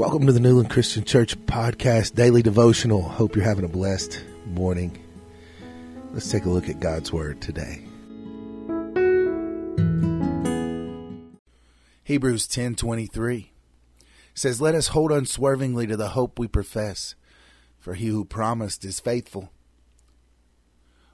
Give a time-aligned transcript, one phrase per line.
[0.00, 3.02] Welcome to the Newland Christian Church Podcast Daily Devotional.
[3.02, 4.98] Hope you're having a blessed morning.
[6.14, 7.82] Let's take a look at God's Word today.
[12.02, 13.52] Hebrews 10:23
[14.34, 17.14] says, "Let us hold unswervingly to the hope we profess,
[17.78, 19.50] for he who promised is faithful."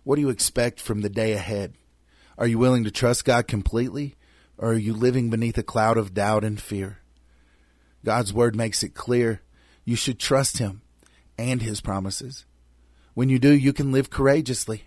[0.05, 1.75] What do you expect from the day ahead?
[2.39, 4.15] Are you willing to trust God completely,
[4.57, 7.01] or are you living beneath a cloud of doubt and fear?
[8.07, 9.41] God's word makes it clear
[9.85, 10.81] you should trust him
[11.37, 12.45] and his promises.
[13.15, 14.85] When you do, you can live courageously.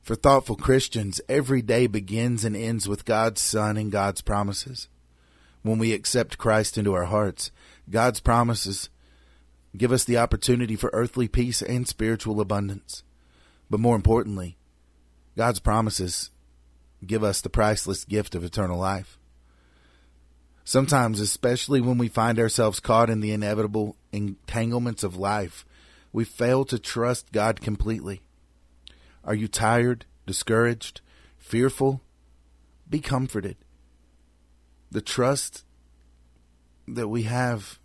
[0.00, 4.88] For thoughtful Christians, every day begins and ends with God's Son and God's promises.
[5.62, 7.50] When we accept Christ into our hearts,
[7.90, 8.88] God's promises
[9.76, 13.02] give us the opportunity for earthly peace and spiritual abundance.
[13.68, 14.56] But more importantly,
[15.36, 16.30] God's promises
[17.04, 19.18] give us the priceless gift of eternal life.
[20.70, 25.66] Sometimes, especially when we find ourselves caught in the inevitable entanglements of life,
[26.12, 28.20] we fail to trust God completely.
[29.24, 31.00] Are you tired, discouraged,
[31.38, 32.02] fearful?
[32.88, 33.56] Be comforted.
[34.92, 35.64] The trust
[36.86, 37.80] that we have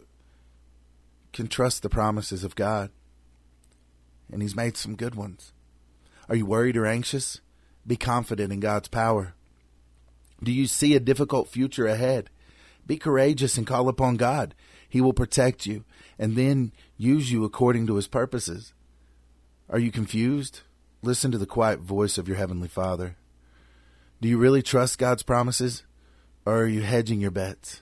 [1.33, 2.91] can trust the promises of God,
[4.31, 5.53] and He's made some good ones.
[6.29, 7.41] Are you worried or anxious?
[7.87, 9.33] Be confident in God's power.
[10.43, 12.29] Do you see a difficult future ahead?
[12.85, 14.53] Be courageous and call upon God.
[14.87, 15.83] He will protect you
[16.17, 18.73] and then use you according to his purposes.
[19.69, 20.61] Are you confused?
[21.01, 23.17] Listen to the quiet voice of your Heavenly Father.
[24.21, 25.83] Do you really trust God's promises
[26.45, 27.81] or are you hedging your bets?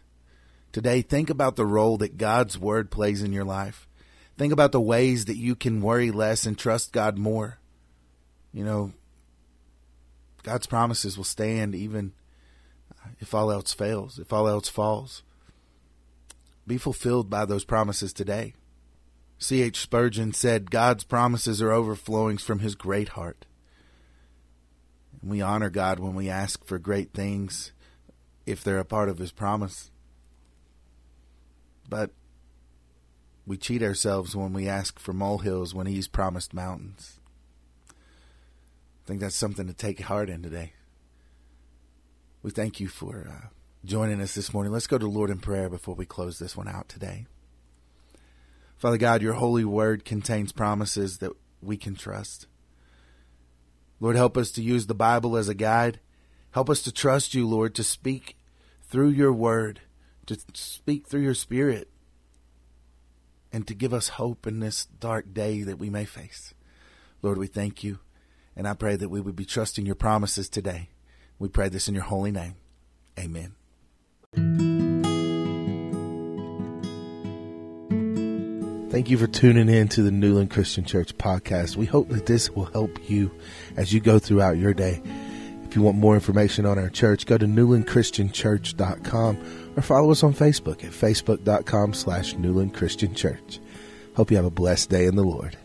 [0.71, 3.87] Today, think about the role that God's Word plays in your life.
[4.37, 7.59] Think about the ways that you can worry less and trust God more.
[8.51, 8.93] You know,
[10.41, 12.13] God's promises will stand even
[13.19, 15.23] if all else fails, if all else falls.
[16.65, 18.53] Be fulfilled by those promises today.
[19.37, 19.79] C.H.
[19.79, 23.45] Spurgeon said, God's promises are overflowings from his great heart.
[25.21, 27.73] And we honor God when we ask for great things
[28.45, 29.91] if they're a part of his promise.
[31.89, 32.11] But
[33.45, 37.19] we cheat ourselves when we ask for molehills when he's promised mountains.
[37.89, 40.73] I think that's something to take heart in today.
[42.43, 43.47] We thank you for uh,
[43.85, 44.73] joining us this morning.
[44.73, 47.25] Let's go to Lord in prayer before we close this one out today.
[48.75, 52.47] Father God, your holy word contains promises that we can trust.
[54.01, 56.01] Lord, help us to use the Bible as a guide.
[56.51, 58.35] Help us to trust you, Lord, to speak
[58.81, 59.79] through your word,
[60.25, 61.89] to speak through your spirit,
[63.53, 66.53] and to give us hope in this dark day that we may face.
[67.21, 67.99] Lord, we thank you,
[68.53, 70.89] and I pray that we would be trusting your promises today.
[71.39, 72.55] We pray this in your holy name.
[73.19, 73.53] Amen.
[78.89, 81.75] Thank you for tuning in to the Newland Christian Church podcast.
[81.75, 83.31] We hope that this will help you
[83.75, 85.01] as you go throughout your day.
[85.65, 90.35] If you want more information on our church, go to newlandchristianchurch.com or follow us on
[90.35, 93.59] Facebook at facebook.com slash Newland Christian Church.
[94.15, 95.57] Hope you have a blessed day in the Lord.